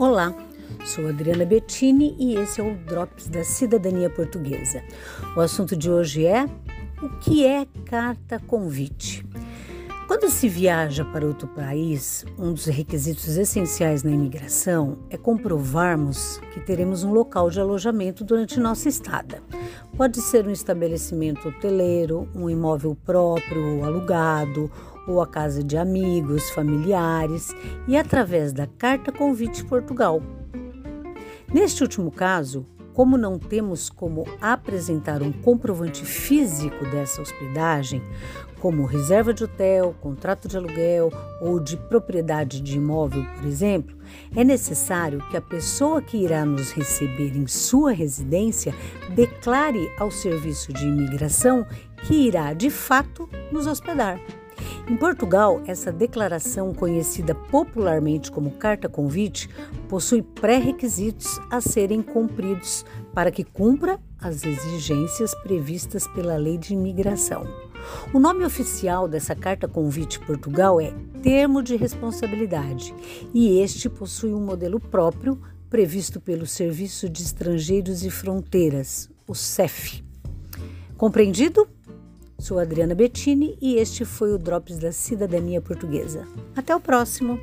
Olá, 0.00 0.34
sou 0.86 1.06
Adriana 1.08 1.44
Bettini 1.44 2.16
e 2.18 2.34
esse 2.34 2.58
é 2.58 2.64
o 2.64 2.74
Drops 2.86 3.28
da 3.28 3.44
Cidadania 3.44 4.08
Portuguesa. 4.08 4.82
O 5.36 5.40
assunto 5.40 5.76
de 5.76 5.90
hoje 5.90 6.24
é 6.24 6.46
o 7.02 7.18
que 7.18 7.44
é 7.44 7.66
carta 7.84 8.40
convite. 8.40 9.19
Quando 10.10 10.28
se 10.28 10.48
viaja 10.48 11.04
para 11.04 11.24
outro 11.24 11.46
país, 11.46 12.26
um 12.36 12.52
dos 12.52 12.64
requisitos 12.64 13.36
essenciais 13.36 14.02
na 14.02 14.10
imigração 14.10 14.98
é 15.08 15.16
comprovarmos 15.16 16.40
que 16.52 16.58
teremos 16.58 17.04
um 17.04 17.12
local 17.12 17.48
de 17.48 17.60
alojamento 17.60 18.24
durante 18.24 18.58
nossa 18.58 18.88
estada. 18.88 19.40
Pode 19.96 20.20
ser 20.20 20.48
um 20.48 20.50
estabelecimento 20.50 21.46
hoteleiro, 21.46 22.28
um 22.34 22.50
imóvel 22.50 22.96
próprio 23.04 23.76
ou 23.76 23.84
alugado, 23.84 24.68
ou 25.06 25.22
a 25.22 25.28
casa 25.28 25.62
de 25.62 25.76
amigos, 25.76 26.50
familiares 26.50 27.54
e 27.86 27.96
através 27.96 28.52
da 28.52 28.66
Carta 28.66 29.12
Convite 29.12 29.64
Portugal. 29.64 30.20
Neste 31.54 31.84
último 31.84 32.10
caso, 32.10 32.66
como 32.94 33.16
não 33.16 33.38
temos 33.38 33.88
como 33.88 34.26
apresentar 34.40 35.22
um 35.22 35.32
comprovante 35.32 36.04
físico 36.04 36.84
dessa 36.86 37.22
hospedagem, 37.22 38.02
como 38.60 38.84
reserva 38.84 39.32
de 39.32 39.44
hotel, 39.44 39.94
contrato 40.00 40.46
de 40.46 40.56
aluguel 40.56 41.10
ou 41.40 41.58
de 41.58 41.76
propriedade 41.76 42.60
de 42.60 42.76
imóvel, 42.76 43.24
por 43.36 43.46
exemplo, 43.46 43.96
é 44.36 44.44
necessário 44.44 45.26
que 45.30 45.36
a 45.36 45.40
pessoa 45.40 46.02
que 46.02 46.18
irá 46.18 46.44
nos 46.44 46.70
receber 46.72 47.36
em 47.36 47.46
sua 47.46 47.92
residência 47.92 48.74
declare 49.14 49.90
ao 49.98 50.10
serviço 50.10 50.72
de 50.72 50.86
imigração 50.86 51.66
que 52.02 52.14
irá 52.14 52.52
de 52.52 52.70
fato 52.70 53.28
nos 53.50 53.66
hospedar. 53.66 54.20
Em 54.88 54.96
Portugal, 54.96 55.62
essa 55.66 55.92
declaração, 55.92 56.74
conhecida 56.74 57.34
popularmente 57.34 58.30
como 58.30 58.50
carta 58.50 58.88
convite, 58.88 59.48
possui 59.88 60.22
pré-requisitos 60.22 61.40
a 61.50 61.60
serem 61.60 62.02
cumpridos 62.02 62.84
para 63.14 63.30
que 63.30 63.44
cumpra 63.44 64.00
as 64.20 64.44
exigências 64.44 65.34
previstas 65.42 66.06
pela 66.08 66.36
Lei 66.36 66.58
de 66.58 66.74
Imigração. 66.74 67.46
O 68.12 68.18
nome 68.18 68.44
oficial 68.44 69.08
dessa 69.08 69.34
carta 69.34 69.66
convite 69.66 70.20
Portugal 70.20 70.80
é 70.80 70.92
Termo 71.22 71.62
de 71.62 71.76
Responsabilidade 71.76 72.94
e 73.32 73.60
este 73.60 73.88
possui 73.88 74.34
um 74.34 74.40
modelo 74.40 74.78
próprio 74.78 75.40
previsto 75.70 76.20
pelo 76.20 76.46
Serviço 76.46 77.08
de 77.08 77.22
Estrangeiros 77.22 78.04
e 78.04 78.10
Fronteiras, 78.10 79.08
o 79.26 79.34
CEF. 79.34 80.04
Compreendido? 80.96 81.66
Sou 82.40 82.58
Adriana 82.58 82.94
Bettini 82.94 83.58
e 83.60 83.76
este 83.76 84.04
foi 84.04 84.32
o 84.32 84.38
Drops 84.38 84.78
da 84.78 84.90
Cidadania 84.90 85.60
Portuguesa. 85.60 86.26
Até 86.56 86.74
o 86.74 86.80
próximo! 86.80 87.38